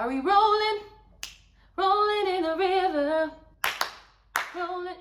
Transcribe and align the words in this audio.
Are 0.00 0.08
we 0.08 0.20
rolling? 0.20 0.78
Rolling 1.76 2.26
in 2.36 2.42
the 2.48 2.56
river. 2.56 3.30
Rolling. 4.56 5.00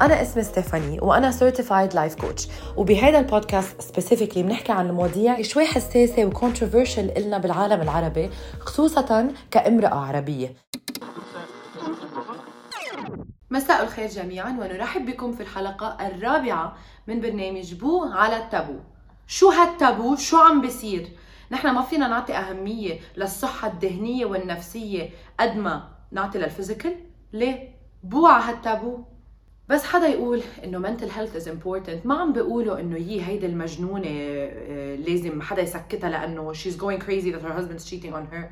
أنا 0.00 0.22
اسمي 0.22 0.42
ستيفاني 0.42 0.98
وأنا 1.00 1.30
certified 1.30 1.94
life 1.94 2.14
coach 2.14 2.48
وبهذا 2.76 3.18
البودكاست 3.18 3.80
specifically 3.80 4.42
بنحكي 4.42 4.72
عن 4.72 4.90
مواضيع 4.90 5.42
شوي 5.42 5.66
حساسة 5.66 6.24
و 6.24 6.30
controversial 6.30 7.10
إلنا 7.10 7.38
بالعالم 7.38 7.82
العربي 7.82 8.30
خصوصا 8.60 9.32
كامرأة 9.50 9.98
عربية 9.98 10.54
مساء 13.50 13.82
الخير 13.82 14.08
جميعا 14.08 14.50
ونرحب 14.50 15.06
بكم 15.06 15.32
في 15.32 15.42
الحلقة 15.42 16.06
الرابعة 16.06 16.76
من 17.06 17.20
برنامج 17.20 17.74
boo 17.74 18.04
على 18.04 18.36
التابو 18.36 18.93
شو 19.26 19.48
هالتابو؟ 19.48 20.16
شو 20.16 20.36
عم 20.36 20.60
بيصير؟ 20.60 21.08
نحن 21.50 21.70
ما 21.70 21.82
فينا 21.82 22.08
نعطي 22.08 22.32
أهمية 22.32 23.00
للصحة 23.16 23.68
الذهنية 23.68 24.26
والنفسية 24.26 25.10
قد 25.40 25.56
ما 25.56 25.88
نعطي 26.12 26.38
لل 26.38 26.48
physical؟ 26.48 26.96
ليه؟ 27.32 27.74
boo 28.02 28.26
على 28.26 28.44
هالتابو 28.44 28.98
بس 29.68 29.84
حدا 29.84 30.06
يقول 30.08 30.42
إنه 30.64 30.82
mental 30.88 31.10
health 31.10 31.42
is 31.42 31.46
important 31.46 32.06
ما 32.06 32.14
عم 32.14 32.32
بيقولوا 32.32 32.80
إنه 32.80 32.96
هي 32.96 33.26
هيدي 33.26 33.46
المجنونة 33.46 34.08
آه، 34.08 34.96
لازم 34.96 35.42
حدا 35.42 35.62
يسكتها 35.62 36.10
لأنه 36.10 36.52
she's 36.52 36.76
going 36.76 37.00
crazy 37.02 37.30
that 37.32 37.42
her 37.42 37.52
husband's 37.60 37.84
cheating 37.90 38.12
on 38.12 38.34
her 38.34 38.50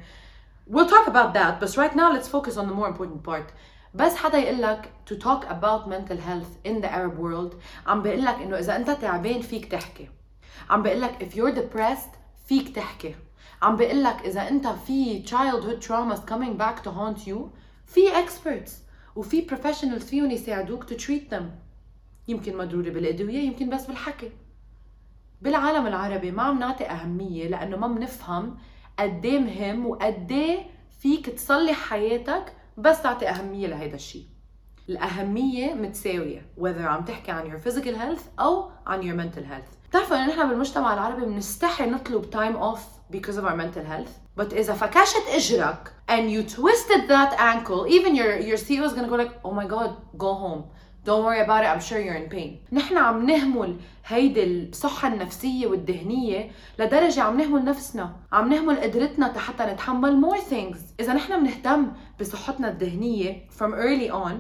we'll 0.71 0.89
talk 0.89 1.07
about 1.07 1.35
that 1.35 1.61
but 1.61 1.77
right 1.77 1.95
now 1.97 2.13
let's 2.17 2.29
focus 2.29 2.57
on 2.57 2.67
the 2.69 2.75
more 2.75 2.89
important 2.89 3.23
part 3.29 3.53
بس 3.95 4.17
حدا 4.17 4.39
يقول 4.39 4.63
لك 4.63 4.91
to 5.11 5.15
talk 5.15 5.45
about 5.45 5.89
mental 5.89 6.17
health 6.17 6.69
in 6.71 6.81
the 6.83 6.89
Arab 6.89 7.19
world 7.19 7.55
عم 7.87 8.03
بيقول 8.03 8.25
لك 8.25 8.35
إنه 8.35 8.59
إذا 8.59 8.77
أنت 8.77 8.91
تعبان 8.91 9.41
فيك 9.41 9.65
تحكي 9.67 10.09
عم 10.71 10.83
بقول 10.83 11.01
لك 11.01 11.23
if 11.23 11.37
you're 11.37 11.57
depressed 11.57 12.17
فيك 12.47 12.77
تحكي. 12.77 13.15
عم 13.63 13.77
بقول 13.77 14.05
لك 14.05 14.17
إذا 14.25 14.49
أنت 14.49 14.67
في 14.67 15.25
childhood 15.27 15.85
traumas 15.87 16.21
coming 16.31 16.59
back 16.59 16.85
to 16.85 16.89
haunt 16.89 17.27
you 17.27 17.37
في 17.87 18.01
experts 18.11 18.71
وفي 19.17 19.47
professionals 19.47 20.05
فيهم 20.05 20.31
يساعدوك 20.31 20.85
to 20.85 20.97
treat 20.97 21.35
them. 21.35 21.43
يمكن 22.29 22.57
ما 22.57 22.65
ضروري 22.65 22.91
بالأدوية 22.91 23.39
يمكن 23.39 23.71
بس 23.71 23.87
بالحكي. 23.87 24.31
بالعالم 25.43 25.87
العربي 25.87 26.31
ما 26.31 26.43
عم 26.43 26.59
نعطي 26.59 26.85
أهمية 26.85 27.49
لأنه 27.49 27.77
ما 27.77 27.87
بنفهم 27.87 28.59
قد 28.99 29.27
مهم 29.27 29.87
وقد 29.87 30.59
فيك 31.01 31.31
تصلح 31.31 31.89
حياتك 31.89 32.53
بس 32.79 33.03
تعطي 33.03 33.29
أهمية 33.29 33.67
لهيدا 33.67 33.95
الشيء 33.95 34.27
الاهميه 34.89 35.75
متساويه 35.75 36.47
whether 36.61 36.81
عم 36.81 37.05
تحكي 37.05 37.31
عن 37.31 37.51
your 37.51 37.69
physical 37.69 37.95
health 37.97 38.41
أو 38.41 38.71
عن 38.87 39.03
your 39.03 39.17
mental 39.23 39.43
health 39.43 39.89
بتعرفوا 39.91 40.17
انه 40.17 40.27
نحن 40.29 40.49
بالمجتمع 40.49 40.95
العربي 40.95 41.25
بنستحي 41.25 41.87
نطلب 41.87 42.31
time 42.31 42.57
off 42.57 42.81
because 43.13 43.37
of 43.37 43.45
our 43.45 43.57
mental 43.57 43.85
health 43.93 44.41
but 44.41 44.53
اذا 44.53 44.73
فكشت 44.75 45.23
اجرك 45.35 45.93
and 46.11 46.31
you 46.31 46.55
twisted 46.57 47.09
that 47.09 47.33
ankle 47.39 47.87
even 47.87 48.15
your 48.15 48.39
your 48.49 48.57
CEO 48.57 48.85
is 48.85 48.93
gonna 48.93 49.09
go 49.09 49.17
like 49.17 49.33
oh 49.45 49.53
my 49.53 49.67
god 49.67 49.91
go 50.19 50.35
home 50.35 50.63
Don't 51.05 51.25
worry 51.25 51.41
about 51.41 51.65
it, 51.65 51.69
I'm 51.73 51.81
sure 51.81 51.99
you're 51.99 52.15
in 52.15 52.29
pain. 52.31 52.61
نحن 52.73 52.97
عم 52.99 53.27
نهمل 53.27 53.77
هيدي 54.07 54.45
الصحة 54.45 55.09
النفسية 55.09 55.67
والذهنية 55.67 56.51
لدرجة 56.79 57.23
عم 57.23 57.41
نهمل 57.41 57.65
نفسنا، 57.65 58.17
عم 58.33 58.49
نهمل 58.49 58.77
قدرتنا 58.77 59.39
حتى 59.39 59.65
نتحمل 59.65 60.23
more 60.23 60.41
things. 60.41 60.77
إذا 61.01 61.13
نحن 61.13 61.41
بنهتم 61.41 61.93
بصحتنا 62.21 62.69
الذهنية 62.69 63.49
from 63.59 63.75
early 63.75 64.11
on 64.11 64.35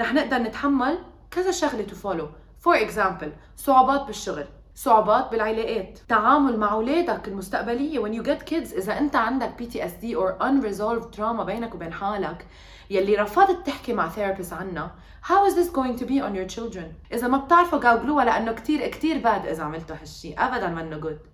رح 0.00 0.14
نقدر 0.14 0.38
نتحمل 0.38 0.98
كذا 1.30 1.50
شغلة 1.50 1.86
to 1.86 1.94
follow. 1.94 2.28
For 2.60 2.76
example, 2.76 3.28
صعوبات 3.56 4.06
بالشغل، 4.06 4.46
صعوبات 4.74 5.30
بالعلاقات. 5.30 5.98
تعامل 6.08 6.58
مع 6.58 6.72
أولادك 6.72 7.28
المستقبلية. 7.28 8.00
When 8.00 8.12
you 8.12 8.22
get 8.22 8.44
kids 8.50 8.72
إذا 8.76 8.98
أنت 8.98 9.16
عندك 9.16 9.52
PTSD 9.58 10.14
or 10.16 10.42
unresolved 10.42 11.16
trauma 11.16 11.42
بينك 11.42 11.74
وبين 11.74 11.92
حالك 11.92 12.46
يلي 12.90 13.16
رفضت 13.16 13.66
تحكي 13.66 13.92
مع 13.92 14.08
ثيرابيست 14.08 14.52
عنها 14.52 14.94
how 15.22 15.50
is 15.50 15.54
this 15.54 15.70
going 15.70 15.96
to 15.98 16.04
be 16.04 16.20
on 16.20 16.34
your 16.34 16.56
children 16.56 17.12
إذا 17.12 17.28
ما 17.28 17.38
بتعرفوا 17.38 17.80
جاوبلوها 17.80 18.24
لأنه 18.24 18.52
كثير 18.52 18.88
كثير 18.88 19.18
باد 19.18 19.46
إذا 19.46 19.62
عملتوا 19.62 19.96
هالشيء 20.02 20.34
ابدا 20.38 20.68
منه 20.68 21.00
good. 21.00 21.33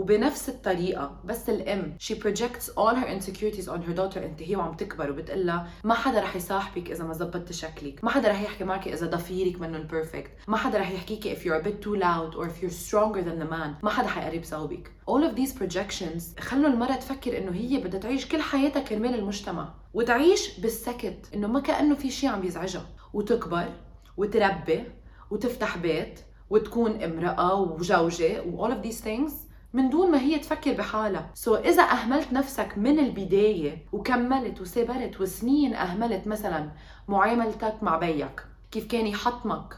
وبنفس 0.00 0.48
الطريقة 0.48 1.20
بس 1.24 1.48
الأم 1.50 1.96
she 2.00 2.14
projects 2.14 2.68
all 2.68 2.94
her 2.94 3.06
insecurities 3.06 3.68
on 3.68 3.82
her 3.82 3.94
daughter 3.94 4.16
انت 4.18 4.42
هي 4.42 4.56
وعم 4.56 4.74
تكبر 4.74 5.10
وبتقلها 5.10 5.68
ما 5.84 5.94
حدا 5.94 6.20
رح 6.20 6.36
يصاحبك 6.36 6.90
إذا 6.90 7.04
ما 7.04 7.12
زبطت 7.12 7.52
شكلك 7.52 8.04
ما 8.04 8.10
حدا 8.10 8.28
رح 8.28 8.42
يحكي 8.42 8.64
معك 8.64 8.88
إذا 8.88 9.06
ضفيرك 9.06 9.60
منه 9.60 9.88
perfect 9.88 10.48
ما 10.48 10.56
حدا 10.56 10.78
رح 10.78 10.90
يحكيك 10.90 11.38
if 11.38 11.44
you're 11.44 11.62
a 11.62 11.68
bit 11.68 11.82
too 11.84 11.96
loud 11.96 12.34
or 12.34 12.46
if 12.46 12.62
you're 12.62 12.76
stronger 12.88 13.22
than 13.22 13.38
the 13.42 13.50
man 13.50 13.84
ما 13.84 13.90
حدا 13.90 14.08
حيقرب 14.08 14.44
صوبك. 14.44 14.92
All 15.10 15.22
of 15.24 15.36
these 15.36 15.52
projections 15.52 16.40
خلوا 16.40 16.68
المرأة 16.68 16.96
تفكر 16.96 17.38
إنه 17.38 17.52
هي 17.52 17.78
بدها 17.78 18.00
تعيش 18.00 18.28
كل 18.28 18.42
حياتها 18.42 18.82
كرمال 18.82 19.14
المجتمع 19.14 19.74
وتعيش 19.94 20.60
بالسكت 20.60 21.26
إنه 21.34 21.46
ما 21.46 21.60
كأنه 21.60 21.94
في 21.94 22.10
شيء 22.10 22.30
عم 22.30 22.40
بيزعجها 22.40 22.86
وتكبر 23.12 23.68
وتربي 24.16 24.84
وتفتح 25.30 25.76
بيت 25.78 26.20
وتكون 26.50 27.02
امرأة 27.02 27.60
وزوجة 27.60 28.42
و 28.42 28.68
all 28.68 28.72
of 28.72 28.86
these 28.86 29.00
things 29.04 29.49
من 29.72 29.90
دون 29.90 30.10
ما 30.10 30.20
هي 30.20 30.38
تفكر 30.38 30.72
بحالها. 30.72 31.30
so, 31.34 31.58
إذا 31.58 31.82
أهملت 31.82 32.32
نفسك 32.32 32.78
من 32.78 32.98
البداية 32.98 33.86
وكملت 33.92 34.60
وسبرت 34.60 35.20
وسنين 35.20 35.74
أهملت 35.74 36.26
مثلا 36.26 36.70
معاملتك 37.08 37.82
مع 37.82 37.98
بيك 37.98 38.42
كيف 38.70 38.86
كان 38.86 39.06
يحطمك 39.06 39.74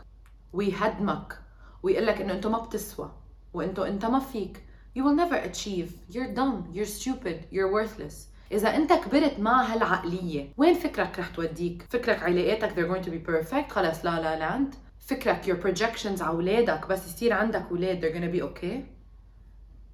ويهدمك 0.52 1.38
ويقول 1.82 2.06
لك 2.06 2.20
إنه 2.20 2.32
أنت 2.32 2.46
ما 2.46 2.58
بتسوى 2.58 3.12
وأنتو 3.54 3.82
أنت 3.82 4.04
ما 4.04 4.18
فيك 4.18 4.62
you 4.94 5.04
will 5.04 5.14
never 5.14 5.36
achieve. 5.36 5.94
You're 6.10 6.34
dumb. 6.34 6.68
You're 6.72 6.86
stupid. 6.86 7.46
You're 7.50 7.72
worthless. 7.72 8.28
إذا 8.52 8.76
أنت 8.76 8.92
كبرت 8.92 9.40
مع 9.40 9.62
هالعقلية 9.62 10.52
وين 10.56 10.74
فكرك 10.74 11.18
رح 11.18 11.28
توديك؟ 11.28 11.86
فكرك 11.90 12.22
علاقاتك 12.22 12.74
they're 12.74 12.94
going 12.94 13.04
to 13.04 13.10
be 13.10 13.18
perfect. 13.18 13.72
خلص 13.72 14.04
la 14.04 14.20
la 14.20 14.38
land 14.38 14.74
فكرك 14.98 15.44
your 15.44 15.64
projections 15.64 16.22
على 16.22 16.30
أولادك 16.30 16.88
بس 16.88 17.06
يصير 17.06 17.32
عندك 17.32 17.66
أولاد 17.70 18.00
they're 18.00 18.14
gonna 18.14 18.38
be 18.38 18.42
okay. 18.42 19.01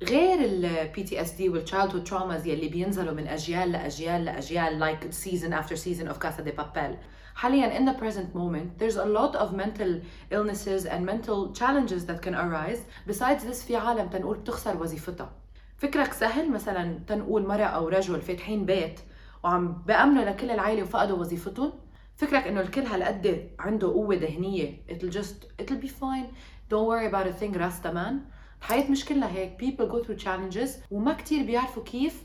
غير 0.03 0.45
ال 0.45 0.91
PTSD 0.97 1.41
وال 1.41 1.69
childhood 1.69 2.09
traumas 2.09 2.47
يلي 2.47 2.69
بينزلوا 2.69 3.15
من 3.15 3.29
أجيال 3.29 3.73
لأجيال 3.73 4.25
لأجيال 4.25 4.81
like 4.81 5.13
season 5.13 5.53
after 5.53 5.77
season 5.77 6.09
of 6.09 6.21
Casa 6.21 6.43
de 6.43 6.53
Papel 6.53 6.97
حاليا 7.35 7.79
in 7.79 7.85
the 7.85 7.95
present 7.99 8.35
moment 8.35 8.79
there's 8.79 8.97
a 8.97 9.05
lot 9.05 9.35
of 9.35 9.53
mental 9.53 10.01
illnesses 10.31 10.87
and 10.87 11.05
mental 11.05 11.53
challenges 11.53 12.07
that 12.07 12.23
can 12.23 12.35
arise 12.35 12.79
besides 13.09 13.45
this 13.45 13.65
في 13.65 13.77
عالم 13.77 14.09
تنقول 14.09 14.37
بتخسر 14.39 14.83
وظيفتها 14.83 15.31
فكرك 15.79 16.13
سهل 16.13 16.53
مثلا 16.53 16.99
تنقول 17.07 17.47
مرأة 17.47 17.65
أو 17.67 17.89
رجل 17.89 18.21
فاتحين 18.21 18.67
بيت 18.67 19.01
وعم 19.45 19.83
بأمنوا 19.87 20.25
لكل 20.25 20.51
العائلة 20.51 20.83
وفقدوا 20.83 21.19
وظيفتهم 21.19 21.73
فكرك 22.17 22.47
انه 22.47 22.61
الكل 22.61 22.83
هالقد 22.83 23.51
عنده 23.59 23.87
قوة 23.87 24.17
ذهنية 24.17 24.83
it'll 24.89 25.13
just 25.19 25.63
it'll 25.63 25.83
be 25.83 25.89
fine 25.89 26.27
don't 26.71 26.87
worry 26.87 27.07
about 27.07 27.27
a 27.27 27.33
thing 27.41 27.57
rasta 27.57 27.93
man 27.93 28.21
الحياة 28.61 28.91
مش 28.91 29.05
كلها 29.05 29.29
هيك. 29.29 29.59
People 29.61 29.93
go 29.93 30.07
through 30.07 30.25
challenges 30.25 30.71
وما 30.91 31.13
كتير 31.13 31.47
بيعرفوا 31.47 31.83
كيف 31.83 32.23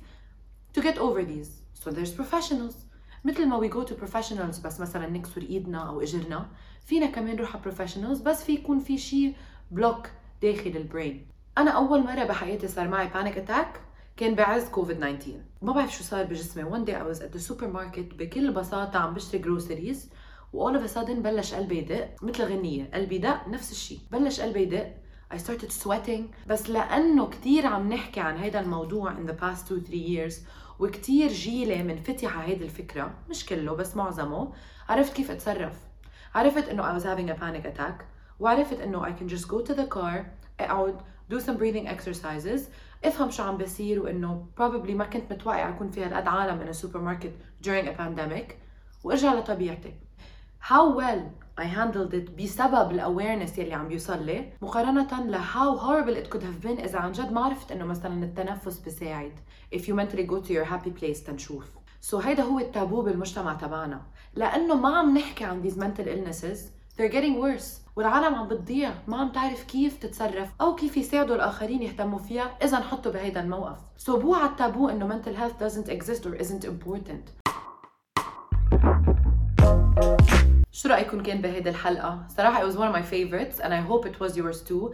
to 0.78 0.82
get 0.82 0.98
over 0.98 1.24
these. 1.24 1.50
So 1.84 1.92
there's 1.92 2.22
professionals. 2.22 2.76
مثل 3.26 3.46
ما 3.48 3.60
we 3.60 3.72
go 3.72 3.90
to 3.90 3.94
professionals 3.94 4.66
بس 4.66 4.80
مثلا 4.80 5.10
نكسر 5.10 5.42
إيدنا 5.42 5.90
أو 5.90 6.02
إجرنا. 6.02 6.50
فينا 6.86 7.06
كمان 7.06 7.36
نروح 7.36 7.56
على 7.56 7.76
professionals 7.76 8.22
بس 8.22 8.44
في 8.44 8.54
يكون 8.54 8.80
في 8.80 8.98
شيء 8.98 9.36
block 9.72 10.10
داخل 10.42 10.70
ال 10.70 10.80
brain 10.80 11.28
أنا 11.58 11.72
أول 11.72 12.04
مرة 12.04 12.24
بحياتي 12.24 12.68
صار 12.68 12.88
معي 12.88 13.10
panic 13.10 13.36
attack 13.36 13.78
كان 14.18 14.36
بعز 14.36 14.70
كوفيد 14.70 14.98
19 14.98 15.40
ما 15.62 15.74
بعرف 15.74 15.96
شو 15.96 16.04
صار 16.04 16.24
بجسمي. 16.26 16.64
One 16.64 16.86
day 16.86 16.94
I 16.94 17.04
was 17.14 17.20
at 17.22 17.38
the 17.38 17.52
supermarket 17.52 18.16
بكل 18.18 18.52
بساطة 18.52 19.00
عم 19.00 19.14
بشتري 19.14 19.42
groceries 19.42 20.10
و 20.54 20.70
all 20.70 20.76
of 20.76 20.90
a 20.90 20.94
sudden 20.94 21.12
بلش 21.12 21.54
قلبي 21.54 21.78
يدق. 21.78 22.10
مثل 22.22 22.44
غنية 22.44 22.90
قلبي 22.94 23.18
دق 23.18 23.48
نفس 23.48 23.72
الشيء 23.72 24.00
بلش 24.12 24.42
قلبي 24.42 24.62
يدق. 24.62 24.94
I 25.34 25.38
started 25.38 25.72
sweating. 25.72 26.48
بس 26.48 26.70
لأنه 26.70 27.30
كتير 27.30 27.68
عم 27.68 27.94
نحكي 27.94 28.20
عن 28.20 28.38
هذا 28.38 28.60
الموضوع 28.60 29.14
in 29.14 29.28
the 29.30 29.34
past 29.34 29.72
2 29.72 29.84
3 29.84 29.92
years 29.92 30.34
وكتير 30.80 31.32
جيلي 31.32 31.84
منفتح 31.84 32.38
على 32.38 32.52
هيدي 32.52 32.64
الفكرة. 32.64 33.12
مش 33.30 33.46
كله 33.46 33.74
بس 33.76 33.96
معظمه. 33.96 34.54
عرفت 34.90 35.14
كيف 35.14 35.32
أتصرف. 35.32 35.80
عرفت 36.36 36.70
إنه 36.70 36.84
I 36.84 37.02
was 37.02 37.04
having 37.04 37.30
a 37.30 37.40
panic 37.42 37.66
attack. 37.66 38.04
وعرفت 38.40 38.80
إنه 38.80 39.06
I 39.06 39.20
can 39.20 39.36
just 39.36 39.48
go 39.48 39.62
to 39.70 39.74
the 39.74 39.88
car 39.96 40.26
اقعد 40.60 41.02
do 41.34 41.40
some 41.40 41.58
breathing 41.58 41.88
exercises 41.88 42.62
افهم 43.06 43.32
شو 43.32 43.44
عم 43.44 43.58
بيصير 43.58 44.02
وإنه 44.02 44.46
probably 44.60 44.92
ما 44.92 45.06
كنت 45.06 45.34
متوقع 45.34 45.70
أكون 45.70 45.90
في 45.90 46.06
هالقد 46.06 46.28
عالم 46.28 46.66
in 46.66 46.76
a 46.76 46.80
supermarket 46.80 47.66
during 47.68 47.88
a 47.88 48.00
pandemic. 48.02 48.54
وأرجع 49.04 49.34
لطبيعتي. 49.34 49.94
How 50.70 50.98
well 50.98 51.43
I 51.62 51.66
handled 51.66 52.14
it 52.14 52.42
بسبب 52.42 52.92
ال 52.92 52.99
awareness 52.99 53.58
يلي 53.58 53.74
عم 53.74 53.88
بيوصل 53.88 54.26
لي. 54.26 54.54
مقارنة 54.62 55.24
ل 55.24 55.38
how 55.38 55.78
horrible 55.78 56.18
it 56.18 56.30
could 56.34 56.42
have 56.42 56.66
been 56.66 56.84
إذا 56.84 57.00
عن 57.00 57.12
جد 57.12 57.32
ما 57.32 57.42
عرفت 57.42 57.72
إنه 57.72 57.86
مثلا 57.86 58.24
التنفس 58.24 58.80
بيساعد 58.80 59.32
if 59.76 59.80
you 59.80 59.94
mentally 59.94 60.24
go 60.24 60.48
to 60.48 60.50
your 60.50 60.66
happy 60.66 61.02
place 61.02 61.26
تنشوف 61.26 61.66
so 62.02 62.26
هيدا 62.26 62.44
هو 62.44 62.60
التابو 62.60 63.02
بالمجتمع 63.02 63.54
تبعنا. 63.54 64.02
لأنه 64.36 64.76
ما 64.76 64.98
عم 64.98 65.18
نحكي 65.18 65.44
عن 65.44 65.64
these 65.64 65.76
mental 65.76 66.06
illnesses. 66.06 66.60
They're 66.98 67.14
getting 67.14 67.36
worse. 67.42 67.84
والعالم 67.96 68.36
عم 68.36 68.48
بتضيع. 68.48 68.94
ما 69.08 69.18
عم 69.18 69.32
تعرف 69.32 69.64
كيف 69.64 69.98
تتصرف 69.98 70.50
أو 70.62 70.76
كيف 70.76 70.98
يساعدوا 70.98 71.36
الآخرين 71.36 71.82
يهتموا 71.82 72.20
فيها 72.20 72.58
إذا 72.64 72.78
انحطوا 72.78 73.12
بهيدا 73.12 73.42
الموقف. 73.42 73.78
so 73.98 74.20
boo 74.20 74.36
على 74.36 74.50
التابو 74.50 74.90
إنه 74.90 75.10
mental 75.10 75.36
health 75.36 75.64
doesn't 75.64 75.90
exist 75.90 76.26
or 76.26 76.36
isn't 76.36 76.66
important. 76.66 77.43
شو 80.76 80.90
رايكم 80.90 81.24
كان 81.24 81.42
بهيدي 81.42 81.70
الحلقة؟ 81.70 82.28
صراحة 82.38 82.62
it 82.62 82.72
was 82.72 82.76
one 82.76 82.88
of 82.88 82.96
my 82.96 83.04
favorites 83.14 83.60
and 83.60 83.74
I 83.74 83.82
hope 83.90 84.06
it 84.06 84.20
was 84.20 84.38
yours 84.38 84.62
too. 84.70 84.94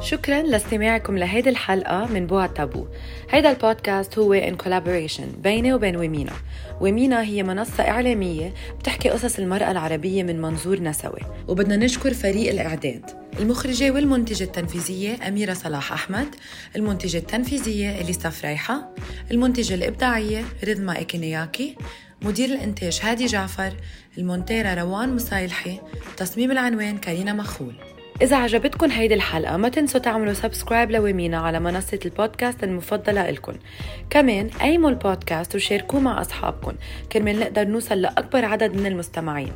شكرا 0.00 0.42
لاستماعكم 0.42 1.18
لهيدي 1.18 1.50
الحلقة 1.50 2.06
من 2.06 2.26
بوع 2.26 2.44
التابو 2.44 2.86
هيدا 3.30 3.50
البودكاست 3.50 4.18
هو 4.18 4.40
in 4.40 4.54
collaboration 4.64 5.42
بيني 5.42 5.72
وبين 5.72 5.96
ويمينا. 5.96 6.32
ويمينا 6.80 7.22
هي 7.22 7.42
منصة 7.42 7.88
إعلامية 7.88 8.54
بتحكي 8.78 9.08
قصص 9.08 9.38
المرأة 9.38 9.70
العربية 9.70 10.22
من 10.22 10.40
منظور 10.40 10.80
نسوي. 10.80 11.20
وبدنا 11.48 11.76
نشكر 11.76 12.14
فريق 12.14 12.50
الإعداد. 12.52 13.10
المخرجة 13.40 13.90
والمنتجة 13.90 14.44
التنفيذية 14.44 15.28
أميرة 15.28 15.54
صلاح 15.54 15.92
أحمد 15.92 16.34
المنتجة 16.76 17.18
التنفيذية 17.18 18.00
إليسا 18.00 18.30
فريحة 18.30 18.94
المنتجة 19.30 19.74
الإبداعية 19.74 20.44
رضما 20.68 21.00
إكينياكي 21.00 21.76
مدير 22.22 22.48
الإنتاج 22.48 23.00
هادي 23.02 23.26
جعفر 23.26 23.72
المونتيرة 24.18 24.74
روان 24.74 25.14
مصايلحي 25.14 25.80
تصميم 26.16 26.50
العنوان 26.50 26.98
كارينا 26.98 27.32
مخول. 27.32 27.74
إذا 28.22 28.36
عجبتكم 28.36 28.90
هيدي 28.90 29.14
الحلقة 29.14 29.56
ما 29.56 29.68
تنسوا 29.68 30.00
تعملوا 30.00 30.32
subscribe 30.32 30.90
لويمينا 30.90 31.38
على 31.38 31.60
منصة 31.60 31.98
البودكاست 32.04 32.64
المفضلة 32.64 33.28
إلكم 33.28 33.52
كمان 34.10 34.48
قيموا 34.48 34.90
البودكاست 34.90 35.54
وشاركوه 35.54 36.00
مع 36.00 36.20
أصحابكم 36.20 36.72
كرمال 37.12 37.40
نقدر 37.40 37.64
نوصل 37.64 38.02
لأكبر 38.02 38.44
عدد 38.44 38.74
من 38.76 38.86
المستمعين. 38.86 39.52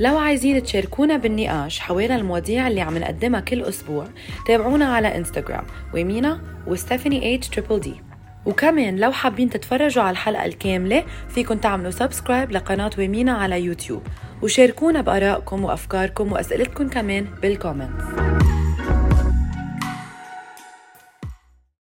لو 0.00 0.18
عايزين 0.18 0.62
تشاركونا 0.62 1.16
بالنقاش 1.16 1.78
حوالين 1.80 2.12
المواضيع 2.12 2.68
اللي 2.68 2.80
عم 2.80 2.98
نقدمها 2.98 3.40
كل 3.40 3.62
أسبوع 3.62 4.08
تابعونا 4.46 4.84
على 4.84 5.16
إنستغرام 5.16 5.64
ويمينا 5.94 6.40
وستيفاني 6.66 7.34
H 7.34 7.48
triple 7.48 7.80
D 7.80 7.94
وكمان 8.46 8.96
لو 8.96 9.12
حابين 9.12 9.50
تتفرجوا 9.50 10.02
على 10.02 10.10
الحلقة 10.10 10.44
الكاملة 10.44 11.04
فيكن 11.28 11.60
تعملوا 11.60 11.90
subscribe 11.90 12.52
لقناة 12.52 12.90
ويمينا 12.98 13.32
على 13.32 13.62
يوتيوب. 13.62 14.02
وشاركونا 14.42 15.00
بآرائكم 15.00 15.64
وأفكاركم 15.64 16.32
وأسئلتكم 16.32 16.88
كمان 16.88 17.26
بال 17.42 17.54
comments 17.54 18.04